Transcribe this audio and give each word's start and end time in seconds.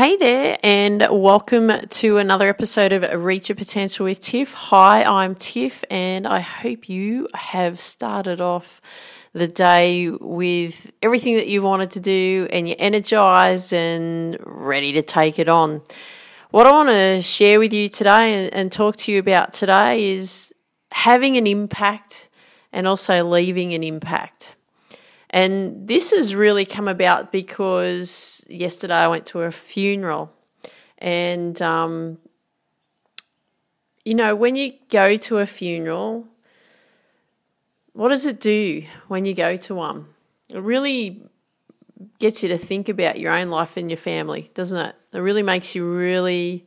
Hey 0.00 0.16
there, 0.16 0.56
and 0.62 1.06
welcome 1.10 1.70
to 1.86 2.16
another 2.16 2.48
episode 2.48 2.94
of 2.94 3.22
Reach 3.22 3.50
Your 3.50 3.56
Potential 3.56 4.04
with 4.04 4.18
Tiff. 4.18 4.54
Hi, 4.54 5.04
I'm 5.04 5.34
Tiff, 5.34 5.84
and 5.90 6.26
I 6.26 6.40
hope 6.40 6.88
you 6.88 7.28
have 7.34 7.82
started 7.82 8.40
off 8.40 8.80
the 9.34 9.46
day 9.46 10.08
with 10.08 10.90
everything 11.02 11.34
that 11.34 11.48
you 11.48 11.60
wanted 11.60 11.90
to 11.90 12.00
do 12.00 12.48
and 12.50 12.66
you're 12.66 12.78
energized 12.78 13.74
and 13.74 14.38
ready 14.40 14.92
to 14.92 15.02
take 15.02 15.38
it 15.38 15.50
on. 15.50 15.82
What 16.50 16.66
I 16.66 16.70
want 16.70 16.88
to 16.88 17.20
share 17.20 17.58
with 17.58 17.74
you 17.74 17.90
today 17.90 18.46
and, 18.46 18.54
and 18.54 18.72
talk 18.72 18.96
to 18.96 19.12
you 19.12 19.18
about 19.18 19.52
today 19.52 20.12
is 20.12 20.50
having 20.92 21.36
an 21.36 21.46
impact 21.46 22.30
and 22.72 22.88
also 22.88 23.22
leaving 23.22 23.74
an 23.74 23.84
impact. 23.84 24.54
And 25.30 25.86
this 25.86 26.10
has 26.10 26.34
really 26.34 26.64
come 26.64 26.88
about 26.88 27.30
because 27.30 28.44
yesterday 28.48 28.94
I 28.94 29.08
went 29.08 29.26
to 29.26 29.42
a 29.42 29.52
funeral. 29.52 30.32
And, 30.98 31.60
um, 31.62 32.18
you 34.04 34.14
know, 34.14 34.34
when 34.34 34.56
you 34.56 34.72
go 34.90 35.16
to 35.16 35.38
a 35.38 35.46
funeral, 35.46 36.26
what 37.92 38.08
does 38.08 38.26
it 38.26 38.40
do 38.40 38.82
when 39.06 39.24
you 39.24 39.34
go 39.34 39.56
to 39.56 39.74
one? 39.74 40.06
It 40.48 40.60
really 40.60 41.22
gets 42.18 42.42
you 42.42 42.48
to 42.48 42.58
think 42.58 42.88
about 42.88 43.20
your 43.20 43.32
own 43.32 43.48
life 43.48 43.76
and 43.76 43.88
your 43.88 43.98
family, 43.98 44.50
doesn't 44.54 44.78
it? 44.78 44.96
It 45.12 45.20
really 45.20 45.44
makes 45.44 45.76
you 45.76 45.88
really 45.88 46.66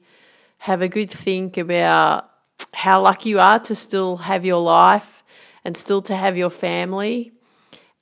have 0.60 0.82
a 0.82 0.88
good 0.88 1.10
think 1.12 1.58
about 1.58 2.30
how 2.74 3.02
lucky 3.02 3.32
you 3.32 3.40
are 3.42 3.60
to 3.60 3.76
still 3.76 4.18
have 4.18 4.46
your 4.46 4.62
life 4.62 5.22
and 5.66 5.76
still 5.76 6.02
to 6.04 6.16
have 6.16 6.38
your 6.38 6.50
family 6.50 7.33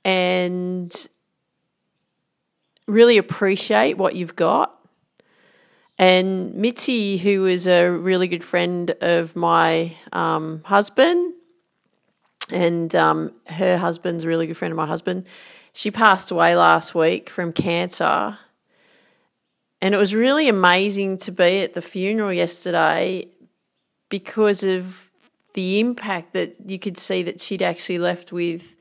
and 0.04 1.06
really 2.86 3.18
appreciate 3.18 3.96
what 3.96 4.14
you've 4.14 4.36
got. 4.36 4.78
And 5.98 6.54
Mitzi, 6.54 7.16
who 7.18 7.46
is 7.46 7.66
a 7.66 7.88
really 7.88 8.26
good 8.26 8.42
friend 8.42 8.90
of 9.00 9.36
my 9.36 9.94
um, 10.12 10.62
husband, 10.64 11.34
and 12.50 12.94
um, 12.94 13.32
her 13.46 13.76
husband's 13.76 14.24
a 14.24 14.28
really 14.28 14.46
good 14.46 14.56
friend 14.56 14.72
of 14.72 14.76
my 14.76 14.86
husband, 14.86 15.26
she 15.72 15.90
passed 15.90 16.30
away 16.30 16.56
last 16.56 16.94
week 16.94 17.30
from 17.30 17.52
cancer. 17.52 18.36
And 19.80 19.94
it 19.94 19.98
was 19.98 20.14
really 20.14 20.48
amazing 20.48 21.18
to 21.18 21.32
be 21.32 21.60
at 21.62 21.74
the 21.74 21.82
funeral 21.82 22.32
yesterday 22.32 23.28
because 24.08 24.62
of 24.62 25.10
the 25.54 25.80
impact 25.80 26.34
that 26.34 26.56
you 26.66 26.78
could 26.78 26.96
see 26.96 27.22
that 27.22 27.40
she'd 27.40 27.62
actually 27.62 27.98
left 27.98 28.32
with 28.32 28.76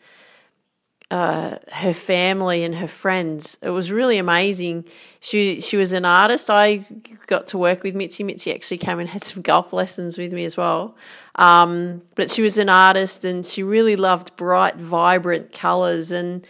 uh, 1.11 1.57
her 1.73 1.93
family 1.93 2.63
and 2.63 2.73
her 2.73 2.87
friends. 2.87 3.57
It 3.61 3.69
was 3.69 3.91
really 3.91 4.17
amazing. 4.17 4.85
She 5.19 5.59
she 5.59 5.75
was 5.75 5.91
an 5.91 6.05
artist. 6.05 6.49
I 6.49 6.85
got 7.27 7.47
to 7.47 7.57
work 7.57 7.83
with 7.83 7.95
Mitzi. 7.95 8.23
Mitzi 8.23 8.53
actually 8.53 8.77
came 8.77 8.97
and 8.97 9.09
had 9.09 9.21
some 9.31 9.43
golf 9.43 9.73
lessons 9.73 10.17
with 10.17 10.31
me 10.31 10.45
as 10.45 10.55
well. 10.55 10.95
Um, 11.35 12.01
but 12.15 12.31
she 12.31 12.41
was 12.41 12.57
an 12.57 12.69
artist 12.69 13.25
and 13.25 13.45
she 13.45 13.61
really 13.61 13.97
loved 13.97 14.35
bright, 14.37 14.77
vibrant 14.77 15.51
colours. 15.51 16.11
And 16.11 16.47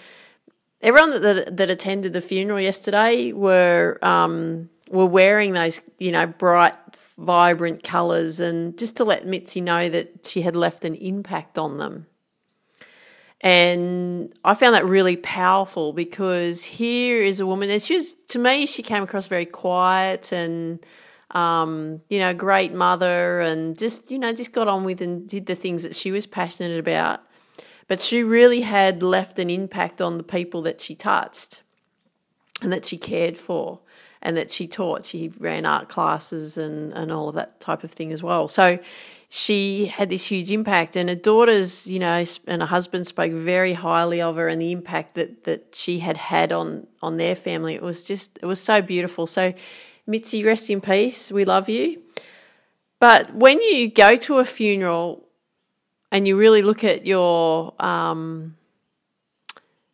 everyone 0.81 1.09
that, 1.09 1.19
that, 1.19 1.57
that 1.57 1.69
attended 1.71 2.13
the 2.13 2.21
funeral 2.21 2.59
yesterday 2.59 3.31
were 3.31 3.97
um, 4.03 4.69
were 4.91 5.07
wearing 5.07 5.53
those 5.53 5.81
you 5.97 6.11
know 6.11 6.27
bright, 6.27 6.75
vibrant 7.17 7.81
colours, 7.81 8.39
and 8.39 8.77
just 8.77 8.97
to 8.97 9.05
let 9.05 9.25
Mitzi 9.25 9.59
know 9.59 9.89
that 9.89 10.27
she 10.27 10.43
had 10.43 10.55
left 10.55 10.85
an 10.85 10.93
impact 10.93 11.57
on 11.57 11.77
them. 11.77 12.05
And 13.43 14.31
I 14.43 14.53
found 14.53 14.75
that 14.75 14.85
really 14.85 15.17
powerful 15.17 15.93
because 15.93 16.63
here 16.63 17.23
is 17.23 17.39
a 17.39 17.45
woman, 17.47 17.71
and 17.71 17.81
she 17.81 17.95
was, 17.95 18.13
to 18.13 18.39
me, 18.39 18.67
she 18.67 18.83
came 18.83 19.01
across 19.01 19.25
very 19.25 19.47
quiet 19.47 20.31
and, 20.31 20.79
um, 21.31 22.01
you 22.07 22.19
know, 22.19 22.35
great 22.35 22.71
mother 22.71 23.41
and 23.41 23.75
just, 23.75 24.11
you 24.11 24.19
know, 24.19 24.31
just 24.31 24.53
got 24.53 24.67
on 24.67 24.83
with 24.83 25.01
and 25.01 25.27
did 25.27 25.47
the 25.47 25.55
things 25.55 25.81
that 25.83 25.95
she 25.95 26.11
was 26.11 26.27
passionate 26.27 26.79
about. 26.79 27.21
But 27.87 27.99
she 27.99 28.21
really 28.21 28.61
had 28.61 29.01
left 29.01 29.39
an 29.39 29.49
impact 29.49 30.01
on 30.01 30.17
the 30.17 30.23
people 30.23 30.61
that 30.61 30.79
she 30.79 30.93
touched 30.93 31.63
and 32.61 32.71
that 32.71 32.85
she 32.85 32.97
cared 32.97 33.39
for 33.39 33.79
and 34.21 34.37
that 34.37 34.51
she 34.51 34.67
taught. 34.67 35.03
She 35.03 35.29
ran 35.39 35.65
art 35.65 35.89
classes 35.89 36.59
and, 36.59 36.93
and 36.93 37.11
all 37.11 37.29
of 37.29 37.35
that 37.35 37.59
type 37.59 37.83
of 37.83 37.91
thing 37.91 38.11
as 38.11 38.21
well. 38.21 38.47
So 38.47 38.77
she 39.33 39.85
had 39.85 40.09
this 40.09 40.29
huge 40.29 40.51
impact, 40.51 40.97
and 40.97 41.07
her 41.07 41.15
daughters, 41.15 41.89
you 41.89 41.99
know, 41.99 42.21
and 42.47 42.61
her 42.61 42.67
husband 42.67 43.07
spoke 43.07 43.31
very 43.31 43.71
highly 43.71 44.19
of 44.19 44.35
her 44.35 44.49
and 44.49 44.59
the 44.59 44.73
impact 44.73 45.15
that 45.15 45.45
that 45.45 45.73
she 45.73 45.99
had 45.99 46.17
had 46.17 46.51
on 46.51 46.85
on 47.01 47.15
their 47.15 47.33
family. 47.33 47.73
It 47.73 47.81
was 47.81 48.03
just, 48.03 48.39
it 48.41 48.45
was 48.45 48.61
so 48.61 48.81
beautiful. 48.81 49.25
So, 49.25 49.53
Mitzi, 50.05 50.43
rest 50.43 50.69
in 50.69 50.81
peace. 50.81 51.31
We 51.31 51.45
love 51.45 51.69
you. 51.69 52.01
But 52.99 53.33
when 53.33 53.61
you 53.61 53.89
go 53.89 54.17
to 54.17 54.39
a 54.39 54.45
funeral 54.45 55.25
and 56.11 56.27
you 56.27 56.37
really 56.37 56.61
look 56.61 56.83
at 56.83 57.05
your 57.05 57.73
um, 57.79 58.57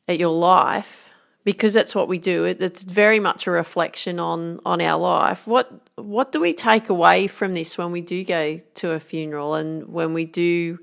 at 0.07 0.17
your 0.17 0.33
life 0.33 1.06
because 1.47 1.73
that's 1.73 1.95
what 1.95 2.09
we 2.09 2.19
do. 2.19 2.43
It, 2.43 2.61
it's 2.61 2.83
very 2.83 3.21
much 3.21 3.47
a 3.47 3.51
reflection 3.51 4.19
on 4.19 4.59
on 4.65 4.81
our 4.81 4.99
life. 4.99 5.47
What 5.47 5.71
what 5.95 6.33
do 6.33 6.41
we 6.41 6.53
take 6.53 6.89
away 6.89 7.27
from 7.27 7.53
this 7.53 7.77
when 7.77 7.93
we 7.93 8.01
do 8.01 8.25
go 8.25 8.57
to 8.57 8.91
a 8.91 8.99
funeral 8.99 9.55
and 9.55 9.87
when 9.87 10.13
we 10.13 10.25
do 10.25 10.77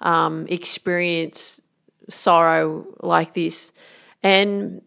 um, 0.00 0.46
experience 0.48 1.60
sorrow 2.08 2.86
like 3.02 3.34
this? 3.34 3.74
And 4.22 4.80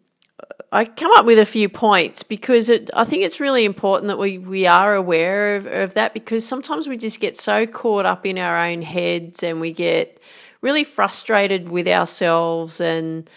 I 0.72 0.86
come 0.86 1.12
up 1.12 1.28
with 1.28 1.38
a 1.38 1.46
few 1.46 1.70
points 1.70 2.24
because 2.24 2.72
it, 2.72 2.90
I 2.96 3.04
think 3.04 3.22
it's 3.22 3.40
really 3.40 3.66
important 3.66 4.08
that 4.08 4.18
we, 4.18 4.40
we 4.40 4.66
are 4.66 4.96
aware 4.96 5.58
of, 5.58 5.68
of 5.68 5.94
that 5.94 6.16
because 6.16 6.44
sometimes 6.44 6.88
we 6.88 6.98
just 6.98 7.20
get 7.20 7.38
so 7.38 7.68
caught 7.68 8.08
up 8.08 8.26
in 8.26 8.40
our 8.40 8.58
own 8.66 8.82
heads 8.82 9.44
and 9.44 9.62
we 9.62 9.74
get 9.74 10.20
really 10.62 10.84
frustrated 10.84 11.70
with 11.70 11.88
ourselves 11.88 12.82
and 12.82 13.30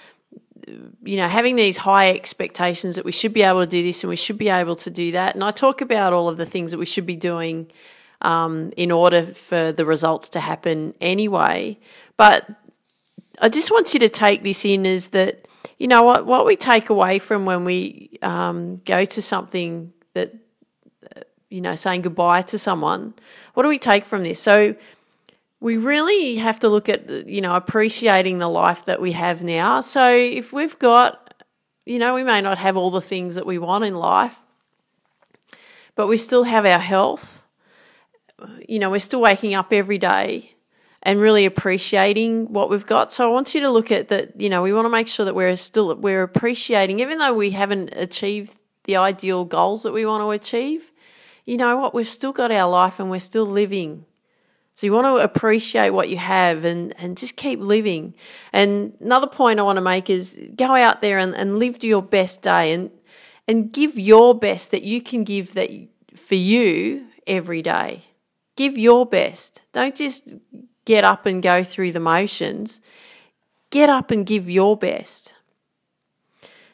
you 0.66 1.16
know, 1.16 1.28
having 1.28 1.56
these 1.56 1.76
high 1.76 2.10
expectations 2.10 2.96
that 2.96 3.04
we 3.04 3.12
should 3.12 3.32
be 3.32 3.42
able 3.42 3.60
to 3.60 3.66
do 3.66 3.82
this 3.82 4.02
and 4.02 4.08
we 4.08 4.16
should 4.16 4.38
be 4.38 4.48
able 4.48 4.74
to 4.76 4.90
do 4.90 5.12
that. 5.12 5.34
And 5.34 5.44
I 5.44 5.50
talk 5.50 5.80
about 5.80 6.12
all 6.12 6.28
of 6.28 6.36
the 6.36 6.46
things 6.46 6.72
that 6.72 6.78
we 6.78 6.86
should 6.86 7.06
be 7.06 7.16
doing 7.16 7.70
um, 8.22 8.72
in 8.76 8.90
order 8.90 9.22
for 9.22 9.72
the 9.72 9.84
results 9.84 10.30
to 10.30 10.40
happen 10.40 10.94
anyway. 11.00 11.78
But 12.16 12.48
I 13.40 13.48
just 13.48 13.70
want 13.70 13.94
you 13.94 14.00
to 14.00 14.08
take 14.08 14.42
this 14.42 14.64
in 14.64 14.86
is 14.86 15.08
that, 15.08 15.46
you 15.78 15.86
know, 15.86 16.02
what, 16.02 16.26
what 16.26 16.46
we 16.46 16.56
take 16.56 16.90
away 16.90 17.18
from 17.18 17.44
when 17.44 17.64
we 17.64 18.18
um, 18.22 18.80
go 18.84 19.04
to 19.04 19.22
something 19.22 19.92
that, 20.14 20.34
you 21.48 21.60
know, 21.60 21.74
saying 21.74 22.02
goodbye 22.02 22.42
to 22.42 22.58
someone, 22.58 23.14
what 23.54 23.62
do 23.62 23.68
we 23.68 23.78
take 23.78 24.04
from 24.04 24.24
this? 24.24 24.40
So, 24.40 24.74
we 25.66 25.78
really 25.78 26.36
have 26.36 26.60
to 26.60 26.68
look 26.68 26.88
at 26.88 27.28
you 27.28 27.40
know 27.40 27.56
appreciating 27.56 28.38
the 28.38 28.48
life 28.48 28.84
that 28.84 29.00
we 29.00 29.10
have 29.10 29.42
now. 29.42 29.80
So 29.80 30.08
if 30.14 30.52
we've 30.52 30.78
got 30.78 31.42
you 31.84 31.98
know 31.98 32.14
we 32.14 32.22
may 32.22 32.40
not 32.40 32.58
have 32.58 32.76
all 32.76 32.92
the 32.92 33.00
things 33.00 33.34
that 33.34 33.46
we 33.46 33.58
want 33.58 33.84
in 33.84 33.96
life 33.96 34.38
but 35.96 36.06
we 36.06 36.18
still 36.18 36.44
have 36.44 36.64
our 36.64 36.78
health. 36.78 37.44
You 38.68 38.78
know 38.78 38.90
we're 38.90 39.00
still 39.00 39.20
waking 39.20 39.54
up 39.54 39.72
every 39.72 39.98
day 39.98 40.52
and 41.02 41.20
really 41.20 41.46
appreciating 41.46 42.52
what 42.52 42.70
we've 42.70 42.86
got. 42.86 43.10
So 43.10 43.28
i 43.28 43.32
want 43.32 43.52
you 43.52 43.62
to 43.62 43.70
look 43.70 43.90
at 43.90 44.06
that 44.06 44.40
you 44.40 44.48
know 44.48 44.62
we 44.62 44.72
want 44.72 44.84
to 44.84 44.96
make 44.98 45.08
sure 45.08 45.26
that 45.26 45.34
we're 45.34 45.56
still 45.56 45.96
we're 45.96 46.22
appreciating 46.22 47.00
even 47.00 47.18
though 47.18 47.34
we 47.34 47.50
haven't 47.50 47.90
achieved 47.96 48.56
the 48.84 48.94
ideal 48.94 49.44
goals 49.44 49.82
that 49.82 49.92
we 49.92 50.06
want 50.06 50.22
to 50.22 50.30
achieve 50.30 50.92
you 51.44 51.56
know 51.56 51.76
what? 51.76 51.94
We've 51.94 52.08
still 52.08 52.32
got 52.32 52.52
our 52.52 52.68
life 52.68 53.00
and 53.00 53.10
we're 53.10 53.18
still 53.18 53.46
living 53.46 54.04
so 54.76 54.86
you 54.86 54.92
want 54.92 55.06
to 55.06 55.24
appreciate 55.24 55.88
what 55.88 56.10
you 56.10 56.18
have 56.18 56.66
and, 56.66 56.94
and 56.98 57.16
just 57.16 57.36
keep 57.36 57.60
living. 57.60 58.12
And 58.52 58.92
another 59.00 59.26
point 59.26 59.58
I 59.58 59.62
want 59.62 59.76
to 59.76 59.80
make 59.82 60.10
is 60.10 60.38
go 60.54 60.74
out 60.74 61.00
there 61.00 61.16
and, 61.16 61.34
and 61.34 61.58
live 61.58 61.82
your 61.82 62.02
best 62.02 62.42
day 62.42 62.74
and 62.74 62.90
and 63.48 63.72
give 63.72 63.98
your 63.98 64.34
best 64.34 64.72
that 64.72 64.82
you 64.82 65.00
can 65.00 65.24
give 65.24 65.54
that 65.54 65.70
for 66.14 66.34
you 66.34 67.06
every 67.26 67.62
day. 67.62 68.02
Give 68.56 68.76
your 68.76 69.06
best. 69.06 69.62
Don't 69.72 69.94
just 69.94 70.34
get 70.84 71.04
up 71.04 71.24
and 71.24 71.42
go 71.42 71.64
through 71.64 71.92
the 71.92 72.00
motions. 72.00 72.82
Get 73.70 73.88
up 73.88 74.10
and 74.10 74.26
give 74.26 74.50
your 74.50 74.76
best. 74.76 75.36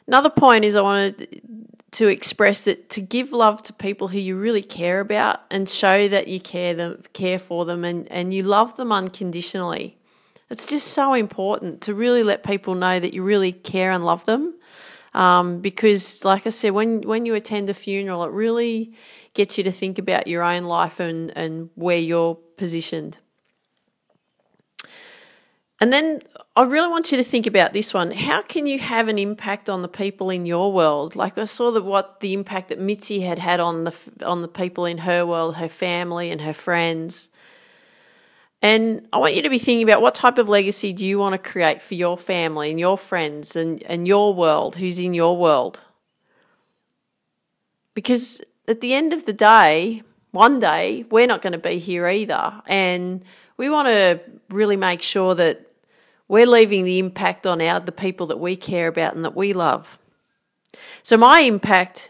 Another 0.07 0.29
point 0.29 0.65
is 0.65 0.75
I 0.75 0.81
want 0.81 1.17
to 1.19 1.27
to 1.93 2.07
express 2.07 2.67
it, 2.67 2.89
to 2.91 3.01
give 3.01 3.31
love 3.31 3.61
to 3.63 3.73
people 3.73 4.07
who 4.07 4.19
you 4.19 4.35
really 4.35 4.63
care 4.63 4.99
about 4.99 5.41
and 5.49 5.67
show 5.69 6.07
that 6.07 6.27
you 6.27 6.39
care 6.39 6.73
them 6.73 7.03
care 7.13 7.39
for 7.39 7.65
them 7.65 7.83
and, 7.83 8.11
and 8.11 8.33
you 8.33 8.43
love 8.43 8.75
them 8.75 8.91
unconditionally. 8.91 9.97
It's 10.49 10.65
just 10.65 10.87
so 10.87 11.13
important 11.13 11.81
to 11.81 11.93
really 11.93 12.23
let 12.23 12.43
people 12.43 12.75
know 12.75 12.99
that 12.99 13.13
you 13.13 13.23
really 13.23 13.51
care 13.51 13.91
and 13.91 14.05
love 14.05 14.25
them. 14.25 14.53
Um, 15.13 15.61
because 15.61 16.25
like 16.25 16.45
I 16.47 16.49
said, 16.49 16.71
when 16.71 17.01
when 17.01 17.25
you 17.25 17.35
attend 17.35 17.69
a 17.69 17.73
funeral, 17.73 18.23
it 18.23 18.31
really 18.31 18.93
gets 19.33 19.57
you 19.57 19.63
to 19.63 19.71
think 19.71 19.97
about 19.99 20.27
your 20.27 20.43
own 20.43 20.63
life 20.63 20.99
and, 20.99 21.35
and 21.35 21.69
where 21.75 21.97
you're 21.97 22.35
positioned. 22.57 23.17
And 25.83 25.91
then 25.91 26.21
I 26.55 26.63
really 26.63 26.87
want 26.87 27.11
you 27.11 27.17
to 27.17 27.25
think 27.25 27.45
about 27.45 27.73
this 27.73 27.93
one. 27.93 28.11
How 28.11 28.41
can 28.41 28.67
you 28.67 28.79
have 28.79 29.09
an 29.09 29.19
impact 29.19 29.69
on 29.69 29.81
the 29.81 29.89
people 29.89 30.29
in 30.29 30.45
your 30.45 30.71
world? 30.71 31.17
Like 31.17 31.37
I 31.37 31.43
saw 31.43 31.71
that 31.71 31.83
what 31.83 32.21
the 32.21 32.31
impact 32.31 32.69
that 32.69 32.79
Mitzi 32.79 33.19
had 33.19 33.37
had 33.37 33.59
on 33.59 33.83
the 33.83 33.93
on 34.25 34.41
the 34.41 34.47
people 34.47 34.85
in 34.85 34.99
her 34.99 35.25
world, 35.25 35.57
her 35.57 35.67
family 35.67 36.31
and 36.31 36.39
her 36.39 36.53
friends. 36.53 37.31
And 38.61 39.05
I 39.11 39.17
want 39.17 39.35
you 39.35 39.41
to 39.41 39.49
be 39.49 39.57
thinking 39.57 39.83
about 39.83 40.01
what 40.01 40.15
type 40.15 40.37
of 40.37 40.47
legacy 40.47 40.93
do 40.93 41.05
you 41.05 41.19
want 41.19 41.33
to 41.33 41.51
create 41.51 41.81
for 41.81 41.95
your 41.95 42.17
family 42.17 42.69
and 42.69 42.79
your 42.79 42.97
friends 42.97 43.57
and, 43.57 43.83
and 43.83 44.07
your 44.07 44.33
world, 44.33 44.77
who's 44.77 44.99
in 44.99 45.13
your 45.13 45.35
world. 45.35 45.81
Because 47.93 48.41
at 48.69 48.79
the 48.79 48.93
end 48.93 49.11
of 49.11 49.25
the 49.25 49.33
day, 49.33 50.01
one 50.31 50.59
day, 50.59 51.03
we're 51.11 51.27
not 51.27 51.41
going 51.41 51.51
to 51.51 51.59
be 51.59 51.77
here 51.77 52.07
either. 52.07 52.61
And 52.67 53.25
we 53.57 53.69
want 53.69 53.89
to 53.89 54.21
really 54.49 54.77
make 54.77 55.01
sure 55.01 55.35
that 55.35 55.71
we're 56.33 56.47
leaving 56.47 56.83
the 56.83 56.97
impact 56.97 57.45
on 57.45 57.61
our 57.61 57.79
the 57.79 57.91
people 57.91 58.25
that 58.25 58.39
we 58.39 58.55
care 58.55 58.87
about 58.87 59.13
and 59.13 59.23
that 59.23 59.35
we 59.35 59.53
love. 59.53 59.99
So 61.03 61.15
my 61.15 61.41
impact 61.41 62.09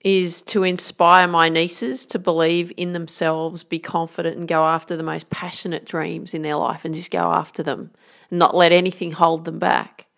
is 0.00 0.42
to 0.42 0.64
inspire 0.64 1.28
my 1.28 1.48
nieces 1.48 2.04
to 2.06 2.18
believe 2.18 2.72
in 2.76 2.94
themselves, 2.94 3.62
be 3.62 3.78
confident 3.78 4.36
and 4.36 4.48
go 4.48 4.64
after 4.64 4.96
the 4.96 5.04
most 5.04 5.30
passionate 5.30 5.84
dreams 5.84 6.34
in 6.34 6.42
their 6.42 6.56
life 6.56 6.84
and 6.84 6.96
just 6.96 7.12
go 7.12 7.30
after 7.30 7.62
them 7.62 7.92
and 8.28 8.40
not 8.40 8.56
let 8.56 8.72
anything 8.72 9.12
hold 9.12 9.44
them 9.44 9.60
back. 9.60 10.08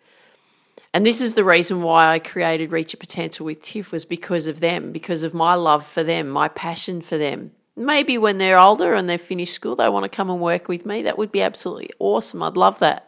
And 0.95 1.05
this 1.05 1.21
is 1.21 1.35
the 1.35 1.45
reason 1.45 1.83
why 1.83 2.07
I 2.07 2.19
created 2.19 2.73
Reach 2.73 2.95
Your 2.95 3.01
Potential 3.01 3.45
with 3.45 3.61
Tiff 3.61 3.93
was 3.93 4.07
because 4.07 4.49
of 4.49 4.61
them, 4.61 4.93
because 4.93 5.23
of 5.25 5.35
my 5.35 5.53
love 5.53 5.85
for 5.85 6.03
them, 6.03 6.31
my 6.31 6.49
passion 6.49 7.03
for 7.03 7.19
them. 7.19 7.51
Maybe 7.77 8.17
when 8.17 8.39
they're 8.39 8.59
older 8.59 8.95
and 8.95 9.11
they've 9.11 9.21
finished 9.21 9.53
school, 9.53 9.77
they 9.77 9.91
want 9.91 10.05
to 10.05 10.17
come 10.17 10.31
and 10.31 10.41
work 10.41 10.69
with 10.69 10.87
me. 10.87 11.03
That 11.03 11.19
would 11.19 11.31
be 11.31 11.43
absolutely 11.43 11.91
awesome. 11.99 12.43
I'd 12.43 12.57
love 12.57 12.79
that. 12.79 13.06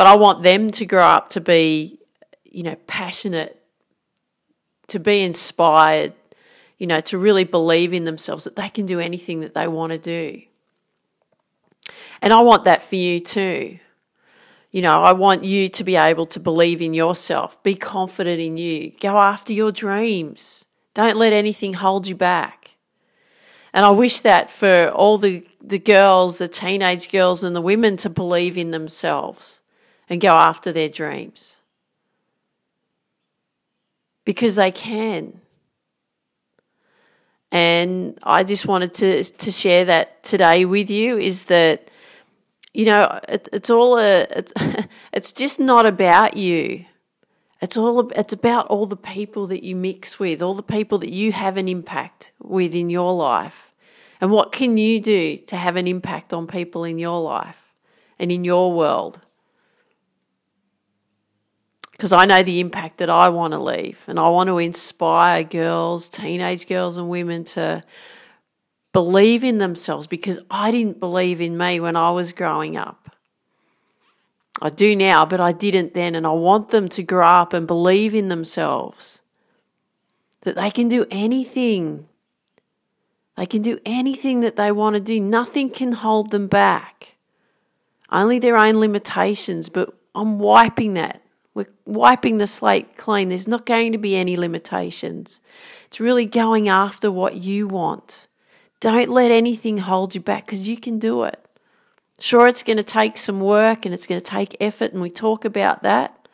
But 0.00 0.06
I 0.06 0.16
want 0.16 0.42
them 0.42 0.70
to 0.70 0.86
grow 0.86 1.04
up 1.04 1.28
to 1.32 1.42
be, 1.42 1.98
you 2.44 2.62
know, 2.62 2.74
passionate, 2.86 3.62
to 4.86 4.98
be 4.98 5.20
inspired, 5.20 6.14
you 6.78 6.86
know, 6.86 7.02
to 7.02 7.18
really 7.18 7.44
believe 7.44 7.92
in 7.92 8.04
themselves 8.04 8.44
that 8.44 8.56
they 8.56 8.70
can 8.70 8.86
do 8.86 8.98
anything 8.98 9.40
that 9.40 9.52
they 9.52 9.68
want 9.68 9.92
to 9.92 9.98
do. 9.98 10.40
And 12.22 12.32
I 12.32 12.40
want 12.40 12.64
that 12.64 12.82
for 12.82 12.96
you 12.96 13.20
too. 13.20 13.78
You 14.70 14.80
know, 14.80 15.02
I 15.02 15.12
want 15.12 15.44
you 15.44 15.68
to 15.68 15.84
be 15.84 15.96
able 15.96 16.24
to 16.28 16.40
believe 16.40 16.80
in 16.80 16.94
yourself, 16.94 17.62
be 17.62 17.74
confident 17.74 18.40
in 18.40 18.56
you, 18.56 18.92
go 19.02 19.18
after 19.18 19.52
your 19.52 19.70
dreams. 19.70 20.64
Don't 20.94 21.18
let 21.18 21.34
anything 21.34 21.74
hold 21.74 22.06
you 22.06 22.14
back. 22.14 22.76
And 23.74 23.84
I 23.84 23.90
wish 23.90 24.22
that 24.22 24.50
for 24.50 24.88
all 24.94 25.18
the, 25.18 25.46
the 25.62 25.78
girls, 25.78 26.38
the 26.38 26.48
teenage 26.48 27.12
girls, 27.12 27.42
and 27.44 27.54
the 27.54 27.60
women 27.60 27.98
to 27.98 28.08
believe 28.08 28.56
in 28.56 28.70
themselves 28.70 29.60
and 30.10 30.20
go 30.20 30.34
after 30.34 30.72
their 30.72 30.88
dreams. 30.88 31.62
Because 34.24 34.56
they 34.56 34.72
can. 34.72 35.40
And 37.52 38.18
I 38.22 38.44
just 38.44 38.66
wanted 38.66 38.92
to, 38.94 39.24
to 39.24 39.50
share 39.50 39.84
that 39.86 40.22
today 40.22 40.64
with 40.64 40.90
you 40.90 41.16
is 41.16 41.46
that, 41.46 41.90
you 42.74 42.86
know, 42.86 43.18
it, 43.28 43.48
it's 43.52 43.70
all 43.70 43.98
a, 43.98 44.26
it's, 44.30 44.52
it's 45.12 45.32
just 45.32 45.58
not 45.58 45.86
about 45.86 46.36
you. 46.36 46.84
It's 47.62 47.76
all 47.76 48.10
it's 48.12 48.32
about 48.32 48.68
all 48.68 48.86
the 48.86 48.96
people 48.96 49.46
that 49.48 49.62
you 49.62 49.76
mix 49.76 50.18
with, 50.18 50.40
all 50.40 50.54
the 50.54 50.62
people 50.62 50.96
that 50.98 51.10
you 51.10 51.30
have 51.32 51.58
an 51.58 51.68
impact 51.68 52.32
with 52.40 52.74
in 52.74 52.88
your 52.88 53.14
life. 53.14 53.70
And 54.18 54.30
what 54.30 54.50
can 54.50 54.76
you 54.76 55.00
do 55.00 55.36
to 55.36 55.56
have 55.56 55.76
an 55.76 55.86
impact 55.86 56.32
on 56.32 56.46
people 56.46 56.84
in 56.84 56.98
your 56.98 57.20
life 57.20 57.74
and 58.18 58.32
in 58.32 58.44
your 58.44 58.72
world? 58.72 59.20
Because 62.00 62.14
I 62.14 62.24
know 62.24 62.42
the 62.42 62.60
impact 62.60 62.96
that 62.96 63.10
I 63.10 63.28
want 63.28 63.52
to 63.52 63.58
leave. 63.58 64.02
And 64.08 64.18
I 64.18 64.30
want 64.30 64.48
to 64.48 64.56
inspire 64.56 65.44
girls, 65.44 66.08
teenage 66.08 66.66
girls, 66.66 66.96
and 66.96 67.10
women 67.10 67.44
to 67.44 67.84
believe 68.94 69.44
in 69.44 69.58
themselves 69.58 70.06
because 70.06 70.38
I 70.50 70.70
didn't 70.70 70.98
believe 70.98 71.42
in 71.42 71.58
me 71.58 71.78
when 71.78 71.96
I 71.96 72.10
was 72.12 72.32
growing 72.32 72.74
up. 72.74 73.14
I 74.62 74.70
do 74.70 74.96
now, 74.96 75.26
but 75.26 75.40
I 75.40 75.52
didn't 75.52 75.92
then. 75.92 76.14
And 76.14 76.26
I 76.26 76.30
want 76.30 76.70
them 76.70 76.88
to 76.88 77.02
grow 77.02 77.26
up 77.26 77.52
and 77.52 77.66
believe 77.66 78.14
in 78.14 78.28
themselves 78.28 79.20
that 80.40 80.56
they 80.56 80.70
can 80.70 80.88
do 80.88 81.04
anything. 81.10 82.08
They 83.36 83.44
can 83.44 83.60
do 83.60 83.78
anything 83.84 84.40
that 84.40 84.56
they 84.56 84.72
want 84.72 84.94
to 84.94 85.00
do. 85.00 85.20
Nothing 85.20 85.68
can 85.68 85.92
hold 85.92 86.30
them 86.30 86.46
back. 86.46 87.18
Only 88.10 88.38
their 88.38 88.56
own 88.56 88.76
limitations, 88.76 89.68
but 89.68 89.92
I'm 90.14 90.38
wiping 90.38 90.94
that 90.94 91.20
we're 91.54 91.66
wiping 91.84 92.38
the 92.38 92.46
slate 92.46 92.96
clean. 92.96 93.28
There's 93.28 93.48
not 93.48 93.66
going 93.66 93.92
to 93.92 93.98
be 93.98 94.16
any 94.16 94.36
limitations. 94.36 95.42
It's 95.86 96.00
really 96.00 96.26
going 96.26 96.68
after 96.68 97.10
what 97.10 97.36
you 97.36 97.66
want. 97.66 98.28
Don't 98.78 99.10
let 99.10 99.30
anything 99.30 99.78
hold 99.78 100.14
you 100.14 100.20
back 100.20 100.46
because 100.46 100.68
you 100.68 100.76
can 100.76 100.98
do 100.98 101.24
it. 101.24 101.44
Sure, 102.20 102.46
it's 102.46 102.62
going 102.62 102.76
to 102.76 102.82
take 102.82 103.16
some 103.16 103.40
work 103.40 103.84
and 103.84 103.94
it's 103.94 104.06
going 104.06 104.20
to 104.20 104.24
take 104.24 104.56
effort, 104.60 104.92
and 104.92 105.02
we 105.02 105.10
talk 105.10 105.44
about 105.44 105.82
that, 105.82 106.28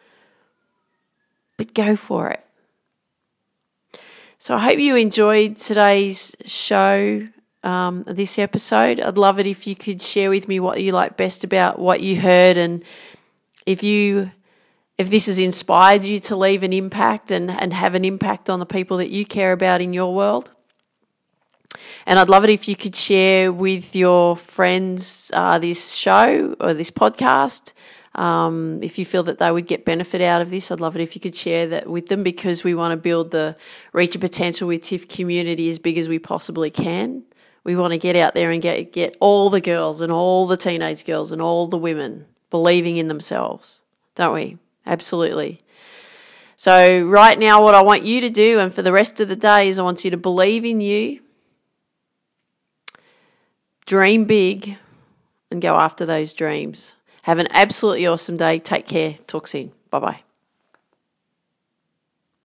but 1.57 1.75
go 1.75 1.97
for 1.97 2.29
it. 2.31 2.45
So 4.39 4.55
I 4.55 4.59
hope 4.59 4.79
you 4.79 4.97
enjoyed 4.97 5.57
today's 5.57 6.37
show, 6.45 7.27
um, 7.63 8.05
this 8.07 8.39
episode. 8.39 9.01
I'd 9.01 9.17
love 9.17 9.41
it 9.41 9.47
if 9.47 9.67
you 9.67 9.75
could 9.75 10.03
share 10.03 10.29
with 10.29 10.47
me 10.49 10.61
what 10.61 10.83
you 10.83 10.93
like 10.93 11.17
best 11.17 11.43
about 11.43 11.79
what 11.79 12.01
you 12.01 12.21
heard, 12.21 12.57
and 12.57 12.85
if 13.65 13.83
you 13.83 14.31
if 14.99 15.11
this 15.11 15.27
has 15.27 15.39
inspired 15.39 16.05
you 16.05 16.19
to 16.21 16.37
leave 16.37 16.63
an 16.63 16.73
impact 16.73 17.31
and, 17.31 17.51
and 17.51 17.73
have 17.73 17.95
an 17.95 18.05
impact 18.05 18.49
on 18.49 18.61
the 18.61 18.67
people 18.67 18.97
that 18.97 19.11
you 19.11 19.27
care 19.27 19.53
about 19.53 19.81
in 19.81 19.93
your 19.93 20.15
world. 20.15 20.51
And 22.07 22.19
I'd 22.19 22.29
love 22.29 22.45
it 22.45 22.51
if 22.51 22.69
you 22.69 22.77
could 22.77 22.97
share 22.97 23.53
with 23.53 23.95
your 23.95 24.37
friends 24.37 25.31
uh, 25.35 25.59
this 25.59 25.93
show 25.93 26.57
or 26.61 26.73
this 26.73 26.91
podcast. 26.91 27.75
Um, 28.15 28.83
if 28.83 28.99
you 28.99 29.05
feel 29.05 29.25
that 29.25 29.39
they 29.39 29.51
would 29.51 29.67
get 29.67 29.85
benefit 29.85 30.23
out 30.23 30.41
of 30.41 30.49
this, 30.49 30.71
I'd 30.71 30.81
love 30.81 30.97
it 30.97 31.03
if 31.03 31.15
you 31.15 31.21
could 31.21 31.37
share 31.37 31.67
that 31.69 31.87
with 31.87 32.07
them 32.07 32.23
because 32.23 32.65
we 32.65 32.75
want 32.75 32.93
to 32.93 32.97
build 32.97 33.31
the 33.31 33.57
Reach 33.93 34.15
Your 34.15 34.21
Potential 34.21 34.69
with 34.69 34.83
Tiff 34.83 35.07
community 35.07 35.69
as 35.69 35.79
big 35.79 35.99
as 35.99 36.09
we 36.09 36.19
possibly 36.19 36.71
can. 36.71 37.25
We 37.65 37.77
want 37.77 37.93
to 37.93 37.99
get 37.99 38.17
out 38.17 38.35
there 38.35 38.51
and 38.53 38.63
get, 38.63 38.93
get 38.93 39.17
all 39.21 39.51
the 39.51 39.61
girls 39.61 40.01
and 40.01 40.11
all 40.11 40.47
the 40.47 40.57
teenage 40.57 41.05
girls 41.05 41.33
and 41.33 41.43
all 41.43 41.67
the 41.67 41.77
women 41.77 42.27
believing 42.49 42.97
in 42.97 43.09
themselves, 43.09 43.83
don't 44.15 44.33
we? 44.33 44.57
Absolutely. 44.87 45.61
So, 46.57 47.03
right 47.03 47.39
now, 47.39 47.63
what 47.63 47.75
I 47.75 47.83
want 47.83 48.05
you 48.05 48.21
to 48.23 48.31
do, 48.31 48.61
and 48.61 48.73
for 48.73 48.83
the 48.83 48.93
rest 48.93 49.21
of 49.21 49.29
the 49.29 49.37
day, 49.37 49.69
is 49.69 49.79
I 49.79 49.83
want 49.83 50.05
you 50.05 50.11
to 50.11 50.17
believe 50.17 50.65
in 50.65 50.81
you, 50.81 51.21
dream 53.85 54.25
big, 54.25 54.79
and 55.51 55.61
go 55.61 55.77
after 55.77 56.07
those 56.07 56.33
dreams. 56.33 56.95
Have 57.25 57.39
an 57.39 57.49
absolutely 57.51 58.07
awesome 58.07 58.37
day. 58.37 58.59
Take 58.59 58.87
care. 58.87 59.15
Talk 59.27 59.47
soon. 59.47 59.73
Bye 59.91 59.99
bye. 59.99 60.26